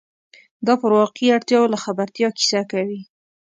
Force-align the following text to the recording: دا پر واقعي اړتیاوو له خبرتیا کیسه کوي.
دا 0.65 0.73
پر 0.81 0.91
واقعي 0.99 1.29
اړتیاوو 1.37 1.71
له 1.73 1.77
خبرتیا 1.85 2.27
کیسه 2.37 2.61
کوي. 2.71 3.01